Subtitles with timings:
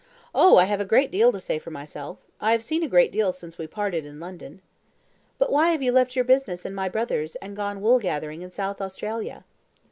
[0.33, 0.57] Oh!
[0.57, 2.17] I have a great deal to say for myself.
[2.39, 4.63] I have seen a great deal since we parted in London."
[5.37, 8.41] "But why have you left your own business and my brother's, and gone wool gathering
[8.41, 9.45] in South Australia?"